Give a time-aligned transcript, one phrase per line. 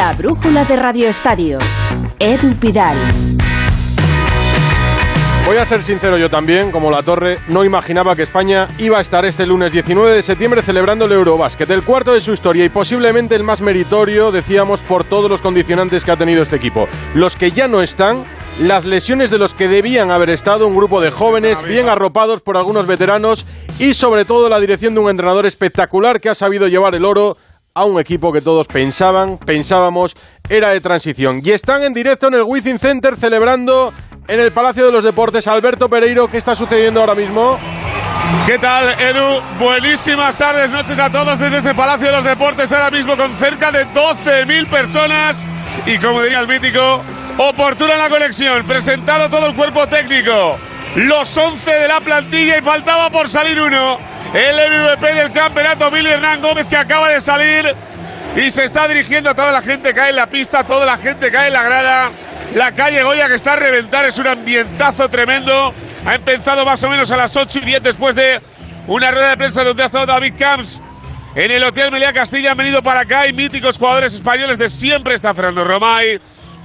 [0.00, 1.58] La brújula de Radio Estadio.
[2.18, 2.96] Edu Pidal.
[5.44, 9.02] Voy a ser sincero yo también, como la torre, no imaginaba que España iba a
[9.02, 12.70] estar este lunes 19 de septiembre celebrando el Eurobásquet, el cuarto de su historia y
[12.70, 16.88] posiblemente el más meritorio, decíamos, por todos los condicionantes que ha tenido este equipo.
[17.14, 18.24] Los que ya no están,
[18.58, 22.56] las lesiones de los que debían haber estado, un grupo de jóvenes bien arropados por
[22.56, 23.44] algunos veteranos
[23.78, 27.36] y sobre todo la dirección de un entrenador espectacular que ha sabido llevar el oro
[27.74, 30.14] a un equipo que todos pensaban, pensábamos,
[30.48, 31.40] era de transición.
[31.44, 33.92] Y están en directo en el Wizzing Center celebrando
[34.26, 35.46] en el Palacio de los Deportes.
[35.46, 37.58] Alberto Pereiro, ¿qué está sucediendo ahora mismo?
[38.46, 39.40] ¿Qué tal, Edu?
[39.58, 43.70] Buenísimas tardes, noches a todos desde este Palacio de los Deportes, ahora mismo con cerca
[43.70, 45.44] de 12.000 personas.
[45.86, 47.02] Y como diría el mítico,
[47.38, 50.58] oportuna la conexión, presentado todo el cuerpo técnico,
[50.96, 54.09] los 11 de la plantilla y faltaba por salir uno.
[54.32, 57.74] El MVP del campeonato, Billy Hernán Gómez, que acaba de salir
[58.36, 60.96] y se está dirigiendo a toda la gente que cae en la pista, toda la
[60.98, 62.10] gente que cae en la grada.
[62.54, 65.74] La calle Goya que está a reventar, es un ambientazo tremendo.
[66.06, 68.40] Ha empezado más o menos a las 8 y 10 después de
[68.86, 70.80] una rueda de prensa donde ha estado David Camps
[71.34, 72.52] en el Hotel Meliá Castilla.
[72.52, 75.14] Han venido para acá y míticos jugadores españoles de siempre.
[75.14, 76.20] Está Fernando Romay,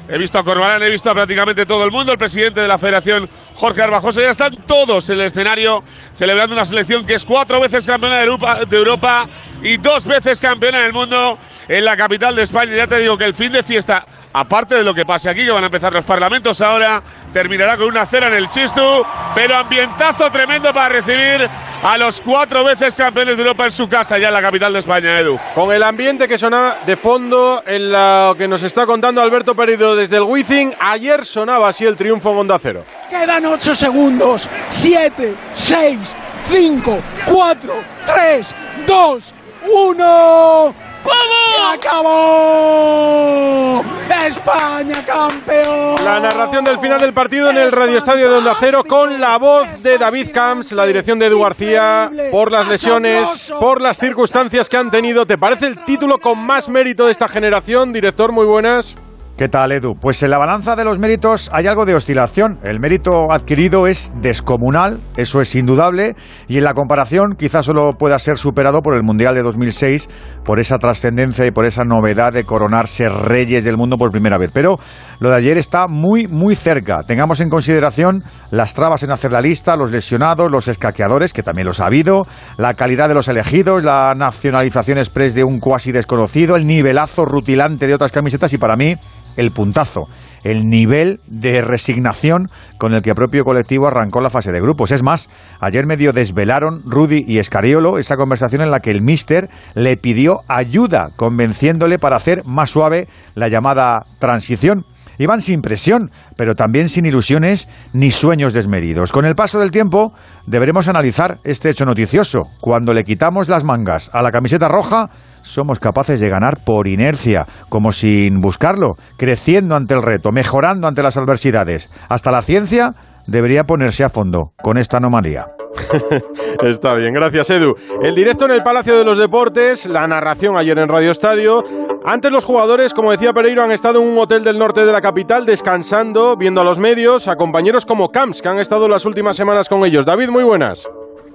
[0.08, 2.78] He visto a Corbalán, he visto a prácticamente todo el mundo, el presidente de la
[2.78, 5.84] federación, Jorge Arbajosa, ya están todos en el escenario
[6.16, 9.28] celebrando una selección que es cuatro veces campeona de Europa, de Europa
[9.64, 12.76] y dos veces campeona del mundo en la capital de España.
[12.76, 15.52] Ya te digo que el fin de fiesta aparte de lo que pase aquí, que
[15.52, 20.30] van a empezar los parlamentos ahora, terminará con una cera en el Chistu, pero ambientazo
[20.30, 21.50] tremendo para recibir
[21.82, 24.80] a los cuatro veces campeones de Europa en su casa, ya en la capital de
[24.80, 25.40] España, Edu.
[25.54, 29.96] Con el ambiente que sonaba de fondo en lo que nos está contando Alberto Perido
[29.96, 32.84] desde el Wizzing, ayer sonaba así el triunfo en Onda Cero.
[33.10, 36.14] Quedan ocho segundos, siete, seis,
[36.44, 37.76] cinco, cuatro,
[38.06, 38.54] tres,
[38.86, 39.34] dos,
[39.72, 40.85] uno...
[41.06, 43.82] ¡Se acabó!
[44.26, 46.04] ¡España campeón!
[46.04, 49.38] La narración del final del partido en el Radio Estadio de Onda Cero con la
[49.38, 54.68] voz de David Camps, la dirección de Edu García, por las lesiones, por las circunstancias
[54.68, 55.28] que han tenido.
[55.28, 57.94] ¿Te parece el título con más mérito de esta generación?
[57.94, 58.98] Director, muy buenas.
[59.38, 59.96] ¿Qué tal, Edu?
[60.00, 62.58] Pues en la balanza de los méritos hay algo de oscilación.
[62.64, 66.16] El mérito adquirido es descomunal, eso es indudable,
[66.48, 70.08] y en la comparación quizás solo pueda ser superado por el Mundial de 2006,
[70.46, 74.52] por esa trascendencia y por esa novedad de coronarse reyes del mundo por primera vez.
[74.54, 74.80] Pero
[75.20, 77.04] lo de ayer está muy, muy cerca.
[77.04, 81.68] Tengamos en consideración las trabas en hacer la lista, los lesionados, los escaqueadores, que también
[81.68, 82.26] los ha habido,
[82.58, 87.86] la calidad de los elegidos, la nacionalización express de un cuasi desconocido, el nivelazo rutilante
[87.86, 88.96] de otras camisetas y para mí
[89.38, 90.08] el puntazo,
[90.44, 92.48] el nivel de resignación
[92.78, 94.92] con el que el propio colectivo arrancó la fase de grupos.
[94.92, 95.30] Es más,
[95.60, 100.42] ayer medio desvelaron Rudy y Escariolo esa conversación en la que el míster le pidió
[100.48, 104.86] ayuda, convenciéndole para hacer más suave la llamada transición.
[105.18, 109.12] Iban sin presión, pero también sin ilusiones ni sueños desmedidos.
[109.12, 110.14] Con el paso del tiempo,
[110.46, 112.44] deberemos analizar este hecho noticioso.
[112.60, 115.10] Cuando le quitamos las mangas a la camiseta roja,
[115.46, 121.04] somos capaces de ganar por inercia, como sin buscarlo, creciendo ante el reto, mejorando ante
[121.04, 121.90] las adversidades.
[122.10, 122.92] Hasta la ciencia
[123.28, 125.48] debería ponerse a fondo con esta anomalía.
[126.64, 127.76] Está bien, gracias Edu.
[128.02, 131.64] El directo en el Palacio de los Deportes, la narración ayer en Radio Estadio.
[132.06, 135.02] Antes los jugadores, como decía Pereiro, han estado en un hotel del norte de la
[135.02, 139.36] capital descansando, viendo a los medios, a compañeros como Camps, que han estado las últimas
[139.36, 140.06] semanas con ellos.
[140.06, 140.88] David, muy buenas.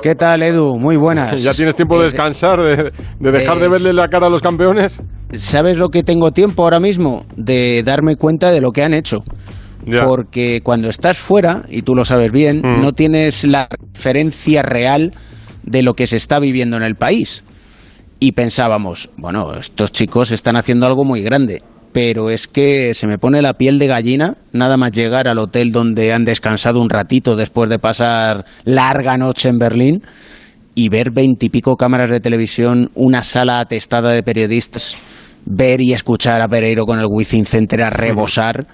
[0.02, 0.78] ¿Qué tal, Edu?
[0.78, 1.42] Muy buenas.
[1.42, 2.90] ¿Ya tienes tiempo de descansar, de,
[3.30, 5.02] dejar de verle la cara a los campeones?
[5.34, 7.26] ¿Sabes lo que tengo tiempo ahora mismo?
[7.36, 9.18] De darme cuenta de lo que han hecho.
[10.04, 12.82] Porque cuando estás fuera, y tú lo sabes bien, mm.
[12.82, 15.12] no tienes la referencia real
[15.62, 17.44] de lo que se está viviendo en el país.
[18.18, 21.62] Y pensábamos, bueno, estos chicos están haciendo algo muy grande
[21.92, 25.72] pero es que se me pone la piel de gallina nada más llegar al hotel
[25.72, 30.02] donde han descansado un ratito después de pasar larga noche en Berlín
[30.74, 34.96] y ver veintipico cámaras de televisión, una sala atestada de periodistas,
[35.44, 38.66] ver y escuchar a Pereiro con el Wizzing Center a rebosar.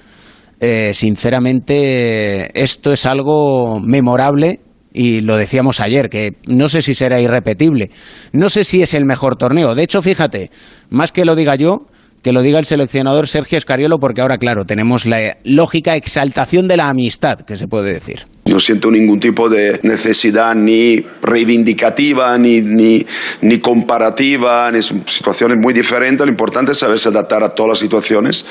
[0.61, 4.61] Eh, sinceramente, esto es algo memorable
[4.93, 7.91] y lo decíamos ayer, que no sé si será irrepetible,
[8.33, 9.75] no sé si es el mejor torneo.
[9.75, 10.51] De hecho, fíjate,
[10.91, 11.87] más que lo diga yo,
[12.27, 16.77] que lo diga el seleccionador Sergio Escariolo, porque ahora, claro, tenemos la lógica exaltación de
[16.77, 18.27] la amistad, que se puede decir.
[18.47, 26.27] No siento ningún tipo de necesidad ni reivindicativa, ni, ni, comparativa, ni situaciones muy diferentes.
[26.27, 28.45] Lo importante es saberse adaptar a todas las situaciones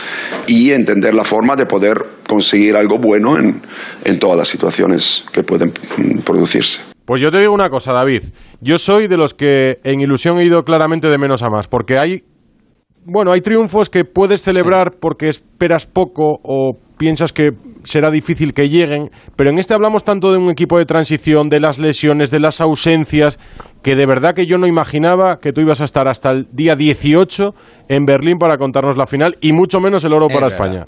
[0.48, 1.98] y entender la forma de poder
[2.30, 3.62] conseguir algo bueno en,
[4.06, 5.74] en todas las situaciones que pueden
[6.24, 6.81] producirse.
[7.04, 8.24] Pues yo te digo una cosa, David.
[8.62, 12.00] Yo soy de los que en ilusión he ido claramente de menos a más, porque
[12.00, 12.24] hay
[13.05, 17.51] bueno, hay triunfos que puedes celebrar porque esperas poco o piensas que
[17.83, 21.59] será difícil que lleguen, pero en este hablamos tanto de un equipo de transición, de
[21.59, 23.39] las lesiones, de las ausencias,
[23.83, 26.75] que de verdad que yo no imaginaba que tú ibas a estar hasta el día
[26.75, 27.53] 18
[27.89, 30.85] en Berlín para contarnos la final y mucho menos el oro para España.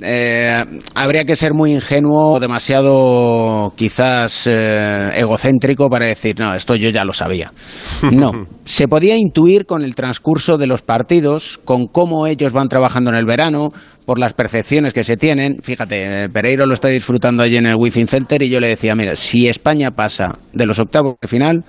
[0.00, 0.64] Eh,
[0.94, 7.04] habría que ser muy ingenuo, demasiado quizás eh, egocéntrico para decir, no, esto yo ya
[7.04, 7.52] lo sabía.
[8.18, 8.32] No,
[8.64, 13.16] se podía intuir con el transcurso de los partidos, con cómo ellos van trabajando en
[13.16, 13.68] el verano,
[14.06, 15.58] por las percepciones que se tienen.
[15.62, 19.14] Fíjate, Pereiro lo está disfrutando allí en el Wizzing Center y yo le decía, mira,
[19.14, 21.64] si España pasa de los octavos de final,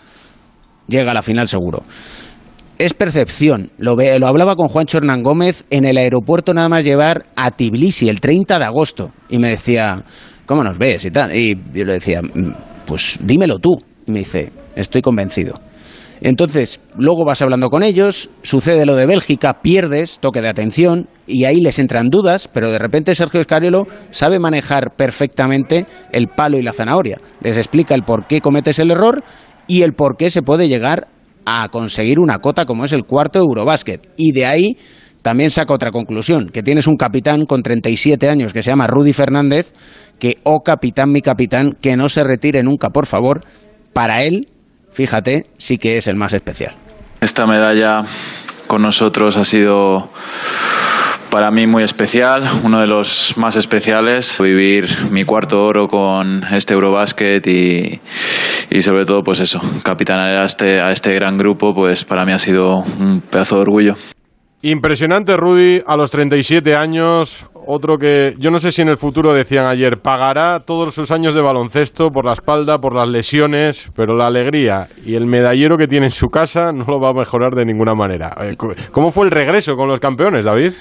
[0.87, 1.83] llega a la final seguro
[2.79, 3.71] es percepción.
[3.77, 8.21] Lo, hablaba con Juancho Hernán Gómez en el aeropuerto nada más llevar a Tbilisi el
[8.21, 9.11] 30 de agosto.
[9.29, 10.03] Y me decía,
[10.45, 11.03] ¿cómo nos ves?
[11.05, 11.35] Y tal.
[11.35, 12.53] Y yo le decía, mm,
[12.87, 13.77] pues dímelo tú.
[14.07, 15.59] Y me dice, estoy convencido.
[16.21, 21.45] Entonces, luego vas hablando con ellos, sucede lo de Bélgica, pierdes, toque de atención, y
[21.45, 26.61] ahí les entran dudas, pero de repente Sergio Escariolo sabe manejar perfectamente el palo y
[26.61, 27.21] la zanahoria.
[27.41, 29.23] Les explica el por qué cometes el error
[29.67, 31.07] y el por qué se puede llegar
[31.51, 34.07] a conseguir una cota como es el cuarto Eurobásquet.
[34.17, 34.77] Y de ahí
[35.23, 39.13] también saca otra conclusión, que tienes un capitán con 37 años que se llama Rudy
[39.13, 39.73] Fernández,
[40.19, 43.41] que, oh capitán, mi capitán, que no se retire nunca, por favor.
[43.93, 44.47] Para él,
[44.91, 46.75] fíjate, sí que es el más especial.
[47.19, 48.03] Esta medalla
[48.67, 50.09] con nosotros ha sido
[51.29, 56.73] para mí muy especial, uno de los más especiales, vivir mi cuarto oro con este
[56.73, 57.99] Eurobasket y,
[58.69, 62.31] y sobre todo pues eso, capitanear a este, a este gran grupo, pues para mí
[62.31, 63.95] ha sido un pedazo de orgullo.
[64.61, 69.31] Impresionante Rudy, a los 37 años, otro que yo no sé si en el futuro
[69.31, 74.17] decían ayer, pagará todos sus años de baloncesto por la espalda, por las lesiones, pero
[74.17, 77.53] la alegría y el medallero que tiene en su casa no lo va a mejorar
[77.53, 78.35] de ninguna manera.
[78.41, 78.57] Eh,
[78.91, 80.73] ¿Cómo fue el regreso con los campeones, David?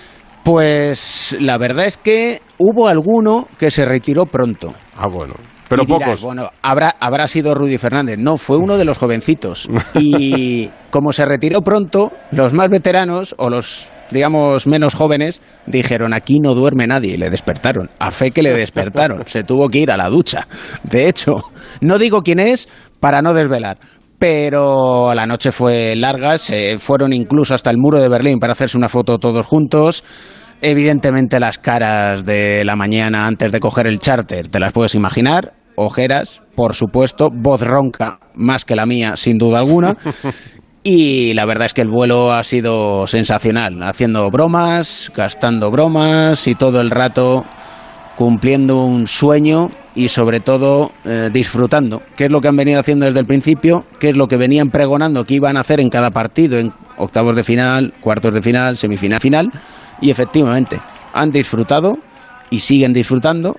[0.45, 4.73] Pues la verdad es que hubo alguno que se retiró pronto.
[4.97, 5.35] Ah, bueno.
[5.69, 6.23] Pero pocos.
[6.23, 8.19] Bueno, habrá, habrá sido Rudy Fernández.
[8.19, 9.69] No, fue uno de los jovencitos.
[9.95, 16.39] Y como se retiró pronto, los más veteranos o los, digamos, menos jóvenes dijeron, aquí
[16.41, 17.15] no duerme nadie.
[17.15, 17.91] Y le despertaron.
[17.99, 19.23] A fe que le despertaron.
[19.27, 20.47] Se tuvo que ir a la ducha.
[20.85, 21.43] De hecho,
[21.83, 22.69] no digo quién es
[23.01, 23.79] para no desvelar
[24.19, 28.77] pero la noche fue larga, se fueron incluso hasta el muro de Berlín para hacerse
[28.77, 30.05] una foto todos juntos.
[30.61, 35.53] Evidentemente las caras de la mañana antes de coger el charter, te las puedes imaginar,
[35.77, 39.97] ojeras, por supuesto, voz ronca más que la mía, sin duda alguna.
[40.91, 46.55] Y la verdad es que el vuelo ha sido sensacional, haciendo bromas, gastando bromas y
[46.55, 47.45] todo el rato
[48.19, 53.07] cumpliendo un sueño y sobre todo eh, disfrutando, qué es lo que han venido haciendo
[53.07, 56.11] desde el principio, qué es lo que venían pregonando que iban a hacer en cada
[56.11, 59.53] partido, en octavos de final, cuartos de final, semifinal, final,
[60.01, 60.81] y efectivamente
[61.15, 61.97] han disfrutado
[62.51, 63.55] y siguen disfrutando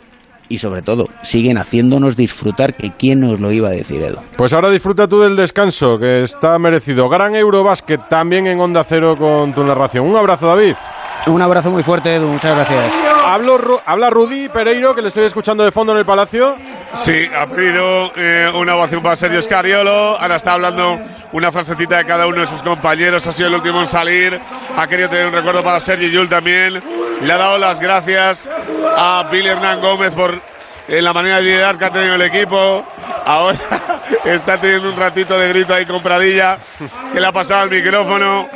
[0.49, 4.21] y sobre todo siguen haciéndonos disfrutar que quién nos lo iba a decir Edo.
[4.35, 7.07] Pues ahora disfruta tú del descanso que está merecido.
[7.07, 10.05] Gran Eurobásquet también en Onda Cero con tu narración.
[10.05, 10.75] Un abrazo David.
[11.27, 12.27] Un abrazo muy fuerte, Edu.
[12.27, 12.93] Muchas gracias.
[13.85, 16.55] habla Rudy Pereiro, que le estoy escuchando de fondo en el Palacio.
[16.93, 20.17] Sí, ha pedido eh, una ovación para Sergio Scariolo.
[20.17, 20.99] Ahora está hablando
[21.33, 23.27] una frasecita de cada uno de sus compañeros.
[23.27, 24.39] Ha sido el último en salir.
[24.75, 26.81] Ha querido tener un recuerdo para Sergio Yul también.
[27.21, 28.49] Le ha dado las gracias
[28.97, 30.39] a Billy Hernán Gómez por
[30.87, 32.83] en la manera de liderar que ha tenido el equipo.
[33.25, 33.59] Ahora
[34.25, 36.57] está teniendo un ratito de grito ahí con Pradilla,
[37.13, 38.49] que le ha pasado el micrófono.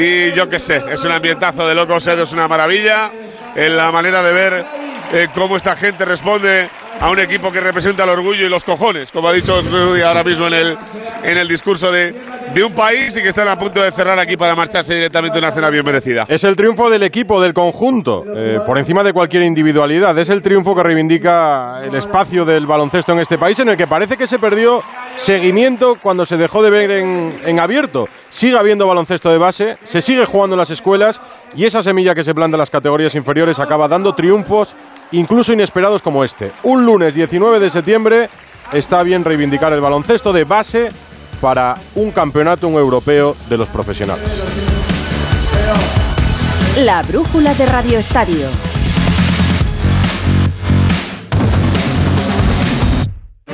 [0.00, 3.12] Y yo qué sé, es un ambientazo de locos, es una maravilla.
[3.54, 4.66] En la manera de ver
[5.12, 9.10] eh, cómo esta gente responde a un equipo que representa el orgullo y los cojones,
[9.10, 10.78] como ha dicho Rudy ahora mismo en el,
[11.22, 12.14] en el discurso de,
[12.52, 15.40] de un país y que están a punto de cerrar aquí para marcharse directamente a
[15.40, 16.26] una cena bien merecida.
[16.28, 20.16] Es el triunfo del equipo, del conjunto, eh, por encima de cualquier individualidad.
[20.18, 23.86] Es el triunfo que reivindica el espacio del baloncesto en este país, en el que
[23.86, 24.82] parece que se perdió
[25.16, 28.08] seguimiento cuando se dejó de ver en, en abierto.
[28.28, 31.20] Sigue habiendo baloncesto de base, se sigue jugando en las escuelas
[31.56, 34.76] y esa semilla que se planta en las categorías inferiores acaba dando triunfos
[35.12, 36.52] incluso inesperados como este.
[36.62, 38.30] Un lunes 19 de septiembre
[38.72, 40.88] está bien reivindicar el baloncesto de base
[41.40, 44.42] para un campeonato un europeo de los profesionales.
[46.78, 48.46] La brújula de Radio Estadio.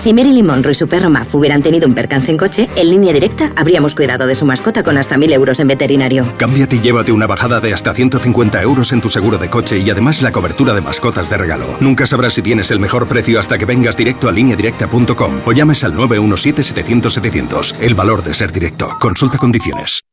[0.06, 3.12] Si Marilyn Monroe y su perro Muff hubieran tenido un percance en coche, en línea
[3.12, 6.32] directa habríamos cuidado de su mascota con hasta 1000 euros en veterinario.
[6.38, 9.90] Cámbiate y llévate una bajada de hasta 150 euros en tu seguro de coche y
[9.90, 11.76] además la cobertura de mascotas de regalo.
[11.80, 15.82] Nunca sabrás si tienes el mejor precio hasta que vengas directo a lineadirecta.com o llames
[15.82, 17.74] al 917-700-700.
[17.80, 18.90] El valor de ser directo.
[19.00, 20.05] Consulta condiciones.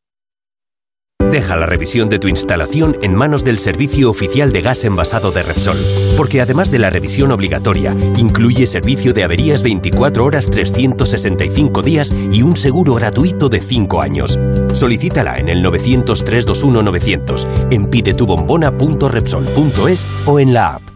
[1.34, 5.42] Deja la revisión de tu instalación en manos del Servicio Oficial de Gas Envasado de
[5.42, 5.80] Repsol,
[6.16, 12.44] porque además de la revisión obligatoria, incluye servicio de averías 24 horas 365 días y
[12.44, 14.40] un seguro gratuito de 5 años.
[14.74, 20.93] Solicítala en el 900-321-900, en pidetubombona.repsol.es o en la app.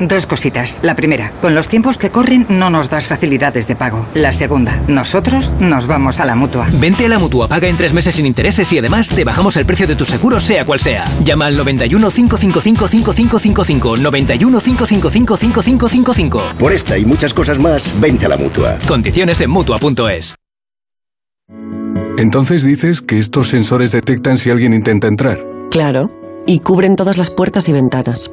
[0.00, 0.80] Dos cositas.
[0.82, 4.06] La primera, con los tiempos que corren no nos das facilidades de pago.
[4.14, 6.66] La segunda, nosotros nos vamos a la mutua.
[6.80, 9.66] Vente a la mutua, paga en tres meses sin intereses y además te bajamos el
[9.66, 11.04] precio de tu seguro, sea cual sea.
[11.22, 13.96] Llama al 91 555 5555.
[13.98, 16.42] 91 555 5555.
[16.58, 18.78] Por esta y muchas cosas más, vente a la mutua.
[18.88, 20.34] Condiciones en mutua.es.
[22.18, 25.44] Entonces dices que estos sensores detectan si alguien intenta entrar.
[25.70, 26.10] Claro,
[26.46, 28.32] y cubren todas las puertas y ventanas.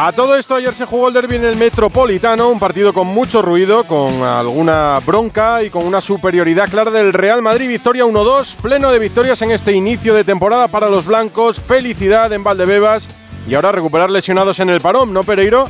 [0.00, 3.42] A todo esto ayer se jugó el derby en el Metropolitano, un partido con mucho
[3.42, 7.66] ruido, con alguna bronca y con una superioridad clara del Real Madrid.
[7.66, 11.60] Victoria 1-2, pleno de victorias en este inicio de temporada para los blancos.
[11.60, 13.08] Felicidad en Valdebebas
[13.48, 15.68] y ahora recuperar lesionados en el parón, ¿no, Pereiro?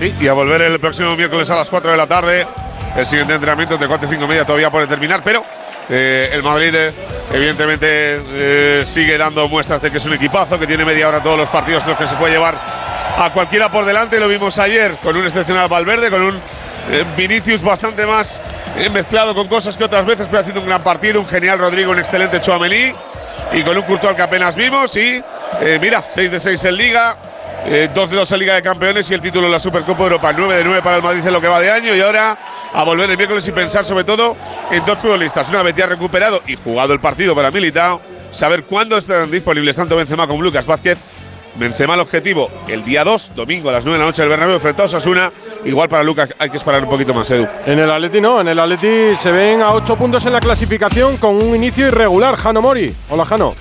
[0.00, 2.48] Sí, y a volver el próximo miércoles a las 4 de la tarde.
[2.96, 5.44] El siguiente entrenamiento de 4 y 5 media todavía por terminar, pero
[5.88, 6.92] eh, el Madrid eh,
[7.32, 11.38] evidentemente eh, sigue dando muestras de que es un equipazo, que tiene media hora todos
[11.38, 14.18] los partidos los que se puede llevar a cualquiera por delante.
[14.18, 16.36] Lo vimos ayer con un excepcional Valverde, con un
[16.90, 18.40] eh, Vinicius bastante más
[18.78, 21.20] eh, mezclado con cosas que otras veces, pero haciendo un gran partido.
[21.20, 22.92] Un genial Rodrigo, un excelente Chouameni.
[23.52, 24.96] Y con un Courtois que apenas vimos.
[24.96, 25.22] Y
[25.60, 27.18] eh, mira, 6 de 6 en Liga.
[27.62, 30.32] 2 de 2 en Liga de Campeones y el título de la Supercopa Europa.
[30.32, 31.94] 9 de 9 para el Madrid en lo que va de año.
[31.94, 32.38] Y ahora
[32.72, 34.34] a volver el miércoles y pensar sobre todo
[34.70, 35.50] en dos futbolistas.
[35.50, 38.00] Una vez ya recuperado y jugado el partido para Militao,
[38.32, 40.98] saber cuándo estarán disponibles tanto Benzema como Lucas Vázquez
[41.56, 44.54] Benzema el objetivo el día 2, domingo a las 9 de la noche del Bernabéu
[44.54, 45.30] enfrentado a Osasuna.
[45.64, 47.46] Igual para Lucas hay que esperar un poquito más, Edu.
[47.66, 51.16] En el Atleti no, en el Atleti se ven a 8 puntos en la clasificación
[51.16, 52.36] con un inicio irregular.
[52.36, 52.92] Jano Mori.
[53.10, 53.54] Hola, Jano.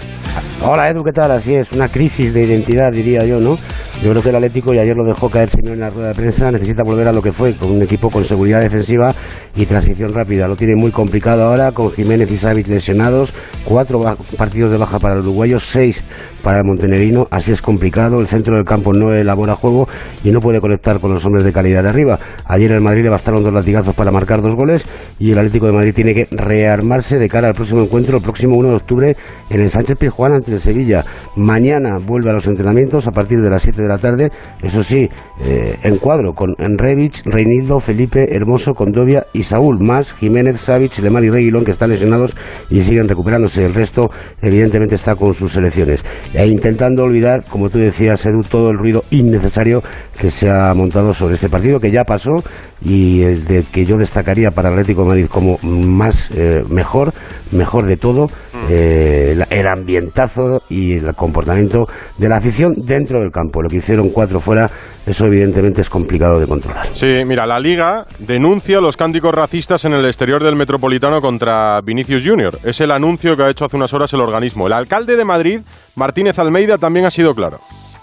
[0.62, 1.32] Hola, Edu, ¿qué tal?
[1.32, 3.58] Así es, una crisis de identidad, diría yo, ¿no?
[4.04, 6.16] Yo creo que el Atlético, y ayer lo dejó caer señor en la rueda de
[6.16, 9.14] prensa, necesita volver a lo que fue, con un equipo con seguridad defensiva
[9.56, 10.48] y transición rápida.
[10.48, 13.34] Lo tiene muy complicado ahora, con Jiménez y Savic lesionados,
[13.66, 14.04] cuatro
[14.38, 16.04] partidos de baja para el uruguayo, seis
[16.44, 19.88] para el montenegrino, así es complicado, el centro del campo no elabora juego
[20.24, 22.20] y no puede conectar con los hombres de calidad de arriba.
[22.46, 24.86] Ayer el Madrid le bastaron dos latigazos para marcar dos goles
[25.20, 28.58] y el Atlético de Madrid tiene que rearmarse de cara al próximo encuentro, el próximo
[28.58, 29.16] 1 de octubre
[29.50, 31.04] en el Sánchez Pizjuán ante el Sevilla.
[31.36, 35.10] Mañana vuelve a los entrenamientos a partir de las 7 de la tarde, eso sí,
[35.42, 41.24] eh, en cuadro con Enrevich, Reinildo, Felipe, Hermoso, Condovia y Saúl, más Jiménez, Savic, Lemar
[41.24, 42.36] y Reguilón que están lesionados
[42.70, 43.66] y siguen recuperándose.
[43.66, 44.10] El resto
[44.42, 46.04] evidentemente está con sus selecciones
[46.34, 49.82] e intentando olvidar, como tú decías, Edu, todo el ruido innecesario
[50.18, 52.44] que se ha montado sobre este partido, que ya pasó
[52.82, 57.14] y el de que yo destacaría para Atlético de Madrid como más eh, mejor,
[57.52, 58.28] mejor de todo,
[58.70, 61.86] eh, el ambientazo y el comportamiento
[62.18, 63.62] de la afición dentro del campo.
[63.62, 64.70] Lo que hicieron cuatro fuera,
[65.10, 66.88] eso evidentemente es complicado de controlar.
[66.94, 72.24] Sí, mira, la Liga denuncia los cánticos racistas en el exterior del Metropolitano contra Vinicius
[72.26, 72.60] Junior.
[72.64, 74.68] Es el anuncio que ha hecho hace unas horas el organismo.
[74.68, 75.62] El alcalde de Madrid,
[75.96, 77.60] Martínez Almeida, también ha sido claro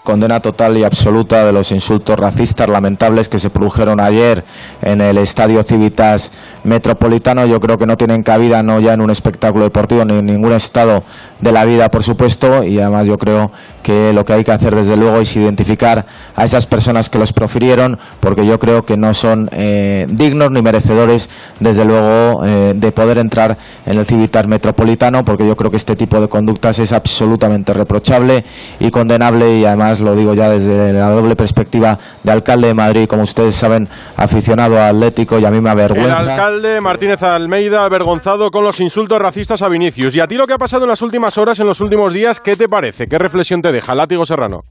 [0.07, 4.45] condena total y absoluta de los insultos racistas lamentables que se produjeron ayer
[4.81, 6.31] en el Estadio Civitas
[6.63, 7.45] Metropolitano.
[7.45, 10.53] Yo creo que no tienen cabida no ya en un espectáculo deportivo ni en ningún
[10.53, 11.03] estado
[11.41, 13.51] de la vida, por supuesto, y además yo creo
[13.83, 17.33] que lo que hay que hacer desde luego es identificar a esas personas que los
[17.33, 22.91] profirieron, porque yo creo que no son eh, dignos ni merecedores, desde luego, eh, de
[22.93, 26.93] poder entrar en el Civitas Metropolitano, porque yo creo que este tipo de conductas es
[26.93, 28.45] absolutamente reprochable
[28.79, 29.65] y condenable y
[29.97, 33.87] además lo digo ya desde la doble perspectiva de alcalde de Madrid, como ustedes saben,
[34.15, 36.21] aficionado a Atlético y a mí me avergüenza.
[36.21, 40.15] El alcalde Martínez Almeida avergonzado con los insultos racistas a Vinicius.
[40.15, 42.39] ¿Y a ti lo que ha pasado en las últimas horas, en los últimos días,
[42.39, 43.07] qué te parece?
[43.07, 43.95] ¿Qué reflexión te deja?
[43.95, 44.61] Látigo Serrano.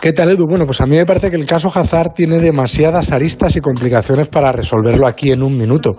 [0.00, 0.46] ¿Qué tal, Edu?
[0.46, 4.28] Bueno, pues a mí me parece que el caso Hazard tiene demasiadas aristas y complicaciones
[4.28, 5.92] para resolverlo aquí en un minuto.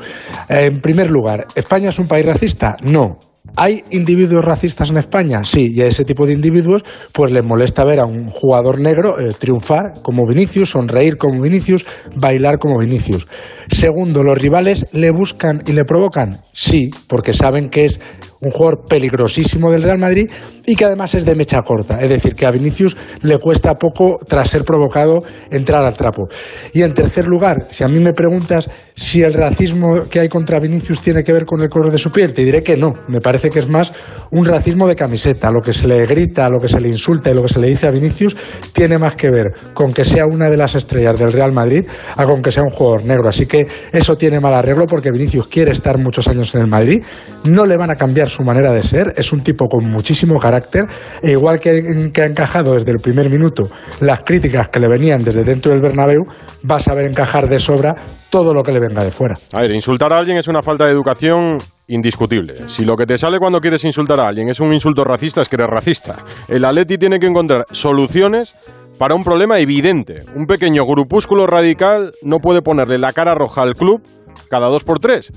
[0.50, 2.76] En primer lugar, ¿España es un país racista?
[2.84, 3.18] No
[3.58, 5.44] ¿Hay individuos racistas en España?
[5.44, 6.82] Sí, y a ese tipo de individuos
[7.12, 11.86] pues les molesta ver a un jugador negro eh, triunfar como Vinicius, sonreír como Vinicius,
[12.16, 13.28] bailar como Vinicius.
[13.68, 16.38] Segundo, ¿los rivales le buscan y le provocan?
[16.54, 18.00] Sí, porque saben que es
[18.40, 20.30] un jugador peligrosísimo del Real Madrid
[20.66, 22.00] y que además es de mecha corta.
[22.02, 25.20] Es decir, que a Vinicius le cuesta poco, tras ser provocado,
[25.50, 26.28] entrar al trapo.
[26.74, 30.60] Y en tercer lugar, si a mí me preguntas si el racismo que hay contra
[30.60, 32.94] Vinicius tiene que ver con el color de su piel, te diré que no.
[33.08, 33.94] Me parece que es más
[34.32, 35.52] un racismo de camiseta.
[35.52, 37.68] Lo que se le grita, lo que se le insulta y lo que se le
[37.68, 38.36] dice a Vinicius
[38.74, 41.86] tiene más que ver con que sea una de las estrellas del Real Madrid
[42.16, 43.28] a con que sea un jugador negro.
[43.28, 47.04] Así que eso tiene mal arreglo porque Vinicius quiere estar muchos años en el Madrid.
[47.46, 49.14] No le van a cambiar su manera de ser.
[49.16, 50.86] Es un tipo con muchísimo carácter.
[51.22, 53.64] E igual que, que ha encajado desde el primer minuto
[54.02, 56.22] las críticas que le venían desde dentro del Bernabéu,
[56.70, 57.96] va a saber encajar de sobra
[58.30, 59.36] todo lo que le venga de fuera.
[59.54, 61.60] A ver, insultar a alguien es una falta de educación
[61.94, 62.68] indiscutible.
[62.68, 65.50] Si lo que te sale cuando quieres insultar a alguien es un insulto racista, es
[65.50, 66.18] que eres racista.
[66.48, 68.56] El Atleti tiene que encontrar soluciones
[68.98, 70.24] para un problema evidente.
[70.36, 74.02] Un pequeño grupúsculo radical no puede ponerle la cara roja al club
[74.50, 75.32] cada dos por tres,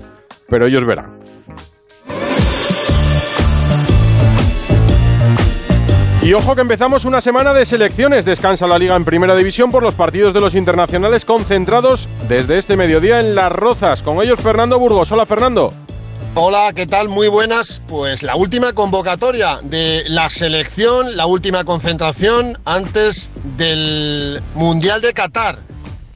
[0.47, 1.19] pero ellos verán.
[6.27, 8.25] Y ojo que empezamos una semana de selecciones.
[8.25, 12.75] Descansa la liga en primera división por los partidos de los internacionales concentrados desde este
[12.75, 14.03] mediodía en Las Rozas.
[14.03, 15.09] Con ellos Fernando Burgos.
[15.13, 15.71] Hola Fernando.
[16.39, 17.09] Hola, ¿qué tal?
[17.09, 17.81] Muy buenas.
[17.87, 25.57] Pues la última convocatoria de la selección, la última concentración antes del Mundial de Qatar.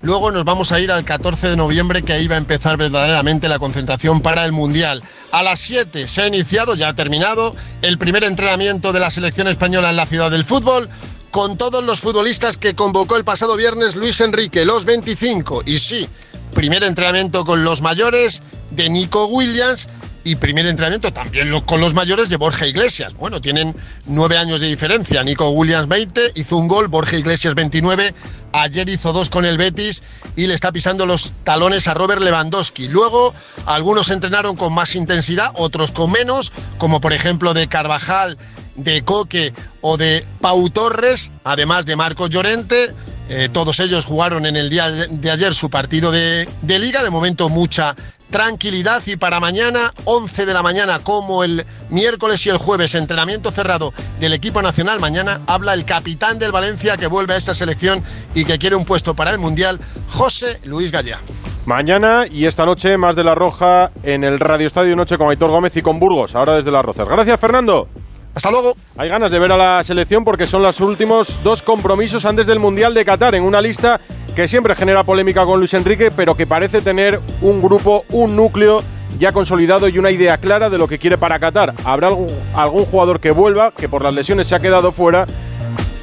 [0.02, 3.50] Luego nos vamos a ir al 14 de noviembre, que ahí va a empezar verdaderamente
[3.50, 5.02] la concentración para el Mundial.
[5.32, 9.48] A las 7 se ha iniciado, ya ha terminado, el primer entrenamiento de la selección
[9.48, 10.88] española en la ciudad del fútbol,
[11.32, 15.64] con todos los futbolistas que convocó el pasado viernes Luis Enrique, los 25.
[15.66, 16.08] Y sí,
[16.54, 19.88] primer entrenamiento con los mayores de Nico Williams
[20.24, 23.16] y primer entrenamiento también con los mayores de Borja Iglesias.
[23.16, 23.76] Bueno, tienen
[24.06, 25.24] nueve años de diferencia.
[25.24, 28.14] Nico Williams 20, hizo un gol, Borja Iglesias 29.
[28.54, 30.04] Ayer hizo dos con el Betis
[30.36, 32.88] y le está pisando los talones a Robert Lewandowski.
[32.88, 33.34] Luego,
[33.66, 38.38] algunos entrenaron con más intensidad, otros con menos, como por ejemplo de Carvajal,
[38.76, 42.94] de Coque o de Pau Torres, además de Marcos Llorente.
[43.30, 47.02] Eh, todos ellos jugaron en el día de ayer su partido de, de liga.
[47.02, 47.96] De momento, mucha
[48.32, 53.52] tranquilidad y para mañana 11 de la mañana como el miércoles y el jueves entrenamiento
[53.52, 58.04] cerrado del equipo nacional mañana habla el capitán del Valencia que vuelve a esta selección
[58.34, 61.20] y que quiere un puesto para el mundial José Luis Gallá
[61.66, 65.52] Mañana y esta noche más de la Roja en el Radio Estadio Noche con Aitor
[65.52, 67.08] Gómez y con Burgos, ahora desde Las Rozas.
[67.08, 67.88] Gracias Fernando.
[68.34, 68.76] Hasta luego.
[68.98, 72.60] Hay ganas de ver a la selección porque son los últimos dos compromisos antes del
[72.60, 74.00] Mundial de Qatar en una lista
[74.36, 78.82] que siempre genera polémica con Luis Enrique, pero que parece tener un grupo, un núcleo
[79.20, 81.74] ya consolidado y una idea clara de lo que quiere para Qatar.
[81.86, 82.10] Habrá
[82.54, 85.26] algún, jugador que vuelva, que por las lesiones se ha quedado fuera,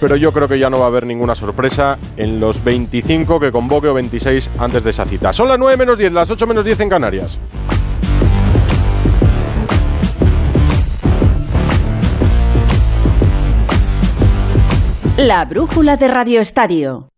[0.01, 3.51] pero yo creo que ya no va a haber ninguna sorpresa en los 25 que
[3.51, 5.33] convoque o 26 antes de esa cita.
[5.33, 7.39] Son las 9 menos 10, las 8 menos 10 en Canarias.
[15.17, 17.09] La brújula de Radio Estadio.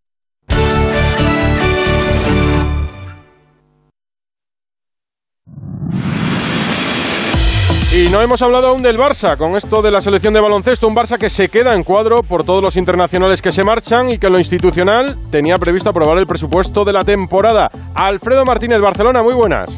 [7.93, 10.95] Y no hemos hablado aún del Barça, con esto de la selección de baloncesto, un
[10.95, 14.27] Barça que se queda en cuadro por todos los internacionales que se marchan y que
[14.27, 17.69] en lo institucional tenía previsto aprobar el presupuesto de la temporada.
[17.93, 19.77] Alfredo Martínez, Barcelona, muy buenas.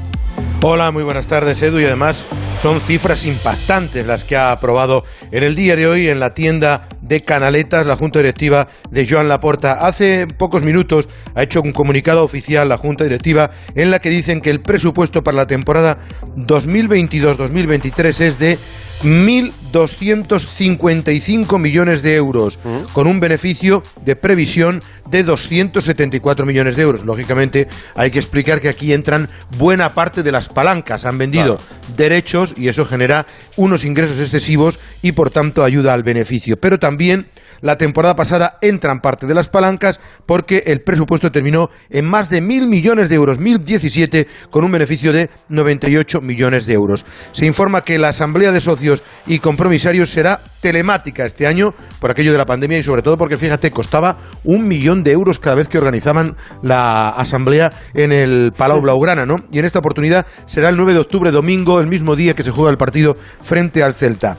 [0.62, 2.28] Hola, muy buenas tardes Edu y además
[2.62, 6.88] son cifras impactantes las que ha aprobado en el día de hoy en la tienda
[7.04, 9.86] de Canaletas la Junta Directiva de Joan Laporta.
[9.86, 14.42] Hace pocos minutos ha hecho un comunicado oficial la Junta Directiva en la que dicen
[14.42, 15.98] que el presupuesto para la temporada
[16.38, 18.58] 2022-2023 es de
[19.04, 22.58] 1.255 millones de euros,
[22.94, 27.04] con un beneficio de previsión de 274 millones de euros.
[27.06, 31.06] Lógicamente, hay que explicar que aquí entran buena parte de las palancas.
[31.06, 31.58] Han vendido
[31.98, 33.26] derechos y eso genera
[33.58, 36.58] unos ingresos excesivos y, por tanto, ayuda al beneficio.
[36.58, 37.28] Pero también
[37.64, 42.42] la temporada pasada entran parte de las palancas porque el presupuesto terminó en más de
[42.42, 47.06] mil millones de euros, 1.017, con un beneficio de 98 millones de euros.
[47.32, 52.34] Se informa que la Asamblea de Socios y Compromisarios será telemática este año por aquello
[52.34, 55.70] de la pandemia y sobre todo porque, fíjate, costaba un millón de euros cada vez
[55.70, 59.36] que organizaban la Asamblea en el Palau Blaugrana, ¿no?
[59.52, 62.52] Y en esta oportunidad será el 9 de octubre, domingo, el mismo día que se
[62.52, 64.38] juega el partido frente al Celta.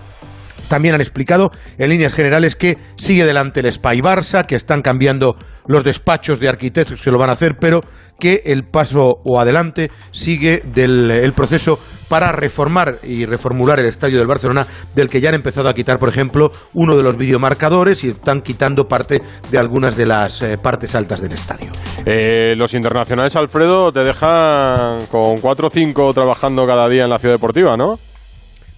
[0.69, 5.37] También han explicado en líneas generales que sigue delante el Spy Barça, que están cambiando
[5.67, 7.81] los despachos de arquitectos que lo van a hacer, pero
[8.19, 14.19] que el paso o adelante sigue del el proceso para reformar y reformular el estadio
[14.19, 18.05] del Barcelona, del que ya han empezado a quitar, por ejemplo, uno de los videomarcadores
[18.05, 21.73] y están quitando parte de algunas de las eh, partes altas del estadio.
[22.05, 27.19] Eh, los internacionales, Alfredo, te dejan con cuatro o cinco trabajando cada día en la
[27.19, 27.99] ciudad deportiva, ¿no?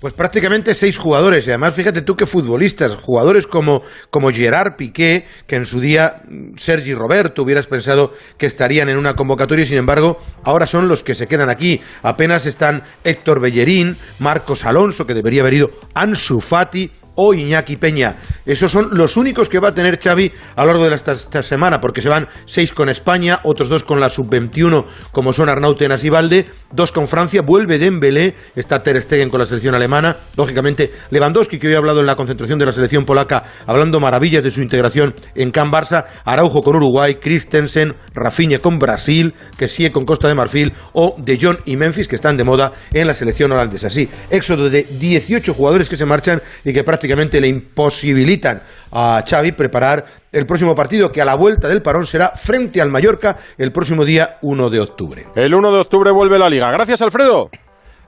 [0.07, 1.49] Pues prácticamente seis jugadores.
[1.49, 2.95] Y además, fíjate tú qué futbolistas.
[2.95, 8.47] Jugadores como, como Gerard Piqué, que en su día mm, Sergi Roberto hubieras pensado que
[8.47, 11.81] estarían en una convocatoria y sin embargo ahora son los que se quedan aquí.
[12.05, 18.17] Apenas están Héctor Bellerín, Marcos Alonso, que debería haber ido, Ansu Fati, o Iñaki Peña.
[18.45, 21.81] Esos son los únicos que va a tener Xavi a lo largo de esta, semana,
[21.81, 26.05] porque se van seis con España, otros dos con la sub-21, como son Arnaut Tenas
[26.05, 30.93] y Valde, dos con Francia, vuelve Dembélé, está Ter Stegen con la selección alemana, lógicamente
[31.11, 34.51] Lewandowski, que hoy ha hablado en la concentración de la selección polaca, hablando maravillas de
[34.51, 40.05] su integración en Can Barça, Araujo con Uruguay, Christensen, Rafinha con Brasil, que sigue con
[40.05, 43.53] Costa de Marfil, o De Jong y Memphis, que están de moda en la selección
[43.53, 43.91] holandesa.
[43.91, 49.53] Sí, éxodo de 18 jugadores que se marchan y que prácticamente le imposibilitan a Xavi
[49.53, 53.73] preparar el próximo partido que a la vuelta del parón será frente al Mallorca el
[53.73, 55.27] próximo día 1 de octubre.
[55.35, 56.71] El 1 de octubre vuelve la liga.
[56.71, 57.51] Gracias, Alfredo.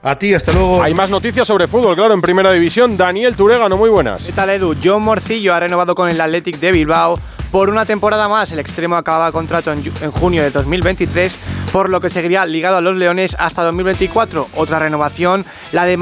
[0.01, 0.81] A ti, hasta luego.
[0.81, 2.95] Hay más noticias sobre fútbol, claro, en primera división.
[2.95, 4.25] Daniel Turegano, muy buenas.
[4.25, 4.73] ¿Qué tal, Edu?
[4.81, 7.19] John Morcillo ha renovado con el Athletic de Bilbao
[7.51, 8.51] por una temporada más.
[8.51, 11.39] El extremo acababa contrato en, junio de 2023,
[11.79, 14.49] por lo que seguiría ligado a los Leones hasta 2024.
[14.57, 15.95] Otra renovación, la de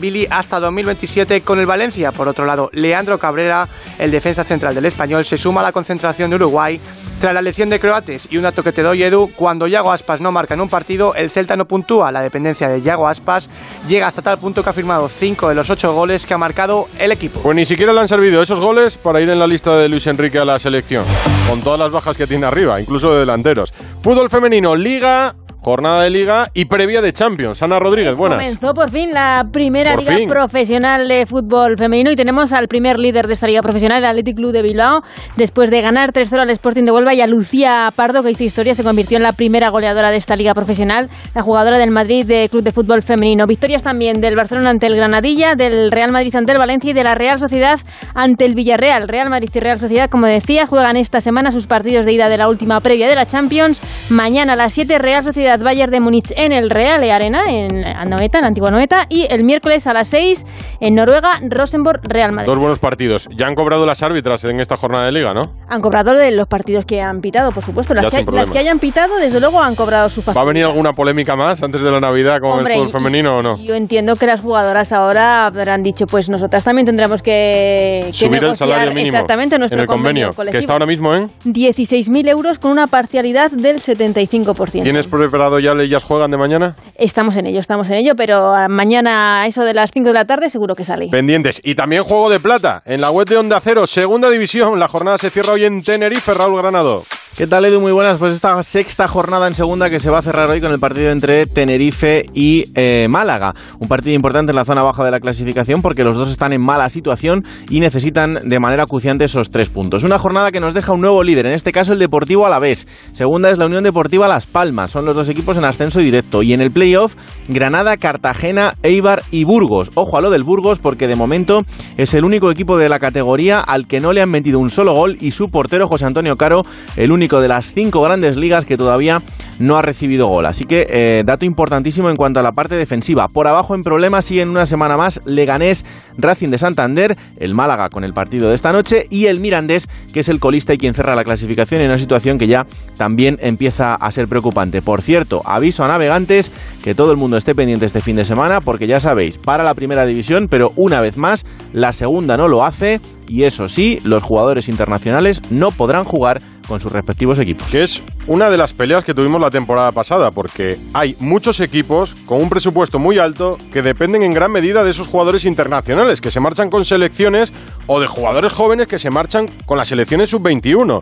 [0.00, 2.12] Billy hasta 2027 con el Valencia.
[2.12, 6.30] Por otro lado, Leandro Cabrera, el defensa central del español, se suma a la concentración
[6.30, 6.80] de Uruguay
[7.20, 10.20] tras la lesión de Croates y un dato que te doy, Edu, cuando Yago Aspas
[10.20, 12.12] no marca en un partido, el Celta no puntúa.
[12.12, 13.50] La dependencia de Yago Aspas
[13.88, 16.88] llega hasta tal punto que ha firmado 5 de los 8 goles que ha marcado
[16.98, 17.40] el equipo.
[17.40, 20.06] Pues ni siquiera le han servido esos goles para ir en la lista de Luis
[20.06, 21.04] Enrique a la selección,
[21.48, 23.72] con todas las bajas que tiene arriba, incluso de delanteros.
[24.00, 27.62] Fútbol femenino, Liga Jornada de Liga y previa de Champions.
[27.62, 28.38] Ana Rodríguez, pues buenas.
[28.38, 33.26] Comenzó por fin la primera liga profesional de fútbol femenino y tenemos al primer líder
[33.26, 35.02] de esta liga profesional, el Athletic Club de Bilbao,
[35.36, 38.74] después de ganar 3-0 al Sporting de Huelva y a Lucía Pardo, que hizo historia,
[38.74, 42.48] se convirtió en la primera goleadora de esta liga profesional, la jugadora del Madrid de
[42.48, 43.46] Club de Fútbol Femenino.
[43.46, 47.04] Victorias también del Barcelona ante el Granadilla, del Real Madrid ante el Valencia y de
[47.04, 47.80] la Real Sociedad
[48.14, 49.08] ante el Villarreal.
[49.08, 52.38] Real Madrid y Real Sociedad, como decía, juegan esta semana sus partidos de ida de
[52.38, 53.80] la última previa de la Champions.
[54.10, 58.38] Mañana a las 7 Real Sociedad Bayern de Múnich en el Real Arena, en Anoeta,
[58.38, 60.44] en la antigua Anoeta, y el miércoles a las 6
[60.80, 62.48] en Noruega, Rosenborg, Real Madrid.
[62.48, 63.28] Dos buenos partidos.
[63.36, 65.52] Ya han cobrado las árbitras en esta jornada de liga, ¿no?
[65.68, 67.94] Han cobrado de los partidos que han pitado, por supuesto.
[67.94, 70.92] Las, que, las que, hayan pitado, desde luego, han cobrado su ¿Va a venir alguna
[70.92, 73.56] polémica más antes de la Navidad con el fútbol femenino o no?
[73.58, 78.56] Yo entiendo que las jugadoras ahora habrán dicho, pues nosotras también tendremos que, subir el
[78.56, 82.70] salario mínimo exactamente nuestro en el convenio, que está ahora mismo en 16.000 euros con
[82.70, 84.82] una parcialidad del 75%.
[84.82, 85.06] ¿Tienes
[85.38, 86.74] preparado ya ellas juegan de mañana?
[86.96, 90.24] Estamos en ello, estamos en ello, pero mañana a eso de las 5 de la
[90.24, 91.08] tarde seguro que sale.
[91.10, 91.60] Pendientes.
[91.62, 92.82] Y también Juego de Plata.
[92.84, 94.80] En la web de Onda Cero, segunda división.
[94.80, 97.04] La jornada se cierra hoy en Tenerife, Raúl Granado.
[97.36, 97.80] ¿Qué tal Edu?
[97.80, 98.18] Muy buenas.
[98.18, 101.12] Pues esta sexta jornada en segunda que se va a cerrar hoy con el partido
[101.12, 103.54] entre Tenerife y eh, Málaga.
[103.78, 106.60] Un partido importante en la zona baja de la clasificación porque los dos están en
[106.60, 110.02] mala situación y necesitan de manera acuciante esos tres puntos.
[110.02, 112.88] Una jornada que nos deja un nuevo líder, en este caso el Deportivo Alavés.
[113.12, 114.90] Segunda es la Unión Deportiva Las Palmas.
[114.90, 116.42] Son los dos equipos en ascenso directo.
[116.42, 117.14] Y en el playoff,
[117.46, 119.92] Granada, Cartagena, Eibar y Burgos.
[119.94, 121.62] Ojo a lo del Burgos porque de momento
[121.96, 124.92] es el único equipo de la categoría al que no le han metido un solo
[124.92, 126.62] gol y su portero José Antonio Caro,
[126.96, 129.20] el único de las cinco grandes ligas que todavía
[129.58, 130.46] no ha recibido gol.
[130.46, 133.28] Así que eh, dato importantísimo en cuanto a la parte defensiva.
[133.28, 135.84] Por abajo en problemas siguen una semana más Leganés,
[136.16, 140.20] Racing de Santander, el Málaga con el partido de esta noche y el Mirandés, que
[140.20, 143.94] es el colista y quien cerra la clasificación en una situación que ya también empieza
[143.94, 144.80] a ser preocupante.
[144.80, 146.52] Por cierto, aviso a navegantes
[146.82, 149.74] que todo el mundo esté pendiente este fin de semana porque ya sabéis, para la
[149.74, 154.22] primera división, pero una vez más, la segunda no lo hace y eso sí, los
[154.22, 157.74] jugadores internacionales no podrán jugar con sus respectivos equipos.
[157.74, 162.42] Es una de las peleas que tuvimos la temporada pasada, porque hay muchos equipos con
[162.42, 166.40] un presupuesto muy alto que dependen en gran medida de esos jugadores internacionales, que se
[166.40, 167.52] marchan con selecciones
[167.86, 171.00] o de jugadores jóvenes que se marchan con las selecciones sub-21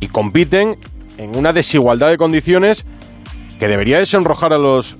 [0.00, 0.76] y compiten
[1.16, 2.84] en una desigualdad de condiciones
[3.58, 4.96] que debería desenrojar a los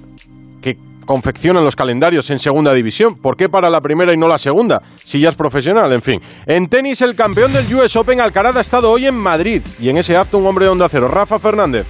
[1.07, 3.15] confeccionan los calendarios en segunda división.
[3.15, 4.83] ¿Por qué para la primera y no la segunda?
[5.03, 6.21] Si ya es profesional, en fin.
[6.45, 9.97] En tenis, el campeón del US Open Alcaraz ha estado hoy en Madrid y en
[9.97, 11.87] ese acto un hombre de onda cero, Rafa Fernández.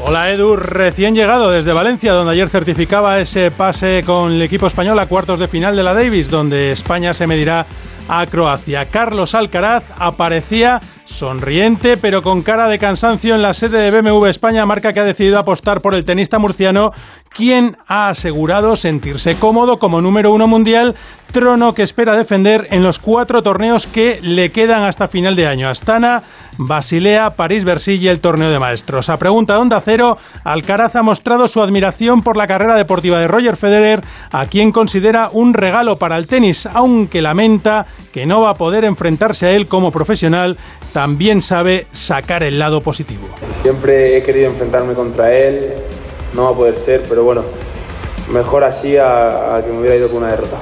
[0.00, 4.98] Hola Edu, recién llegado desde Valencia, donde ayer certificaba ese pase con el equipo español
[4.98, 7.64] a cuartos de final de la Davis, donde España se medirá
[8.08, 8.86] a Croacia.
[8.86, 14.66] Carlos Alcaraz aparecía sonriente, pero con cara de cansancio en la sede de BMW España,
[14.66, 16.92] marca que ha decidido apostar por el tenista murciano,
[17.30, 20.94] quien ha asegurado sentirse cómodo como número uno mundial,
[21.32, 25.68] trono que espera defender en los cuatro torneos que le quedan hasta final de año.
[25.68, 26.22] Astana,
[26.58, 29.08] Basilea, París-Bercy y el torneo de maestros.
[29.08, 33.26] A pregunta de Onda Cero, Alcaraz ha mostrado su admiración por la carrera deportiva de
[33.26, 38.50] Roger Federer, a quien considera un regalo para el tenis, aunque lamenta que no va
[38.50, 40.56] a poder enfrentarse a él como profesional,
[40.94, 43.26] también sabe sacar el lado positivo.
[43.62, 45.74] Siempre he querido enfrentarme contra él,
[46.34, 47.42] no va a poder ser, pero bueno,
[48.32, 50.56] mejor así a, que me hubiera ido con una derrota.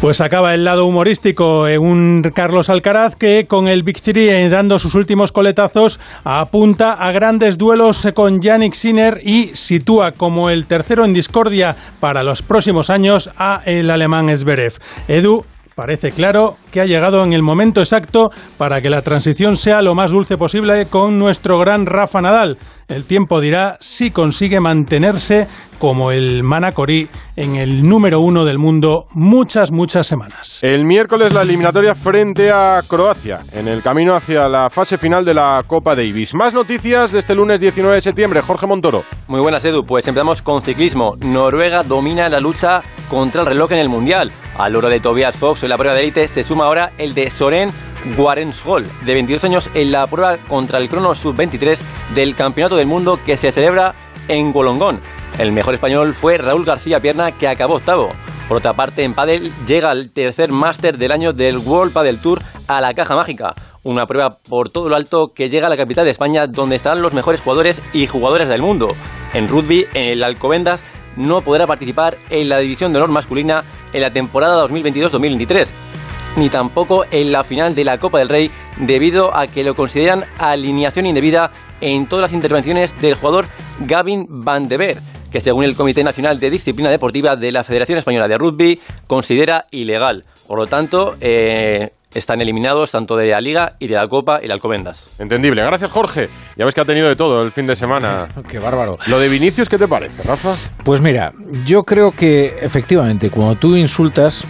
[0.00, 4.80] Pues acaba el lado humorístico en un Carlos Alcaraz que con el Victory eh, dando
[4.80, 11.04] sus últimos coletazos apunta a grandes duelos con Yannick Sinner y sitúa como el tercero
[11.04, 14.74] en discordia para los próximos años a el alemán Zverev.
[15.06, 19.82] Edu, Parece claro que ha llegado en el momento exacto para que la transición sea
[19.82, 22.58] lo más dulce posible con nuestro gran Rafa Nadal.
[22.88, 25.46] El tiempo dirá si consigue mantenerse
[25.78, 30.62] como el Manacorí en el número uno del mundo muchas, muchas semanas.
[30.62, 35.34] El miércoles la eliminatoria frente a Croacia, en el camino hacia la fase final de
[35.34, 36.34] la Copa Davis.
[36.34, 38.42] Más noticias de este lunes 19 de septiembre.
[38.42, 39.04] Jorge Montoro.
[39.26, 39.84] Muy buenas, Edu.
[39.84, 41.16] Pues empezamos con ciclismo.
[41.20, 44.30] Noruega domina la lucha contra el reloj en el Mundial.
[44.56, 47.30] Al oro de Tobias Fox en la prueba de élite se suma ahora el de
[47.30, 47.70] Soren
[48.16, 51.78] Guarenshol, de 22 años, en la prueba contra el crono sub-23
[52.14, 53.94] del Campeonato del Mundo que se celebra
[54.28, 55.00] en Golongón.
[55.38, 58.12] El mejor español fue Raúl García Pierna, que acabó octavo.
[58.48, 62.42] Por otra parte, en pádel llega el tercer máster del año del World Padel Tour
[62.68, 66.04] a la Caja Mágica, una prueba por todo lo alto que llega a la capital
[66.04, 68.94] de España donde estarán los mejores jugadores y jugadoras del mundo.
[69.32, 70.84] En rugby, en el Alcobendas
[71.16, 75.68] no podrá participar en la división de honor masculina en la temporada 2022-2023
[76.36, 80.24] ni tampoco en la final de la Copa del Rey debido a que lo consideran
[80.38, 83.46] alineación indebida en todas las intervenciones del jugador
[83.80, 84.98] Gavin Van de Ver,
[85.30, 89.66] que según el Comité Nacional de Disciplina Deportiva de la Federación Española de Rugby considera
[89.70, 90.24] ilegal.
[90.46, 94.48] Por lo tanto, eh, están eliminados tanto de la Liga y de la Copa y
[94.48, 95.10] la Alcobendas.
[95.18, 95.62] Entendible.
[95.62, 96.28] Gracias, Jorge.
[96.56, 98.28] Ya ves que ha tenido de todo el fin de semana.
[98.48, 98.98] Qué bárbaro.
[99.06, 100.54] Lo de Vinicius, ¿qué te parece, Rafa?
[100.84, 101.32] Pues mira,
[101.64, 104.44] yo creo que efectivamente, cuando tú insultas,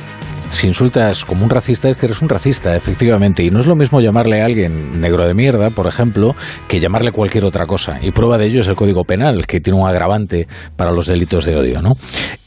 [0.52, 3.42] si insultas como un racista es que eres un racista, efectivamente.
[3.42, 6.34] Y no es lo mismo llamarle a alguien negro de mierda, por ejemplo,
[6.68, 7.98] que llamarle cualquier otra cosa.
[8.02, 11.46] Y prueba de ello es el Código Penal, que tiene un agravante para los delitos
[11.46, 11.94] de odio, ¿no?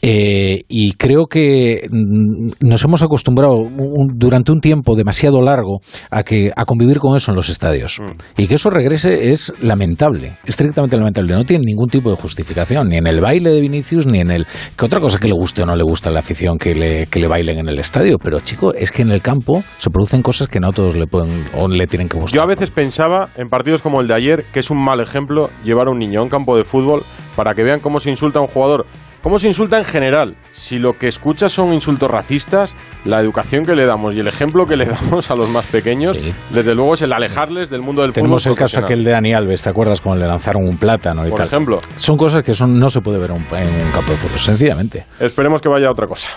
[0.00, 3.68] Eh, y creo que mm, nos hemos acostumbrado
[4.14, 7.98] durante un tiempo demasiado largo a, que, a convivir con eso en los estadios.
[8.00, 8.40] Mm.
[8.40, 11.34] Y que eso regrese es lamentable, estrictamente lamentable.
[11.34, 14.46] No tiene ningún tipo de justificación, ni en el baile de Vinicius, ni en el...
[14.78, 17.06] que otra cosa que le guste o no le gusta a la afición que le,
[17.06, 20.22] que le bailen en el estadio pero chico, es que en el campo se producen
[20.22, 22.36] cosas que no todos le pueden o le tienen que gustar.
[22.36, 25.50] Yo a veces pensaba en partidos como el de ayer que es un mal ejemplo
[25.64, 27.02] llevar a un niño a un campo de fútbol
[27.34, 28.86] para que vean cómo se insulta a un jugador
[29.26, 30.36] ¿Cómo se insulta en general?
[30.52, 34.66] Si lo que escuchas son insultos racistas, la educación que le damos y el ejemplo
[34.66, 36.16] que le damos a los más pequeños,
[36.50, 38.54] desde luego es el alejarles del mundo del Tenemos fútbol.
[38.54, 40.00] Tenemos el caso aquel de Dani Alves, ¿te acuerdas?
[40.00, 41.80] Cuando le lanzaron un plátano y Por ejemplo.
[41.96, 45.06] Son cosas que son, no se puede ver en un campo de fútbol, sencillamente.
[45.18, 46.28] Esperemos que vaya a otra cosa.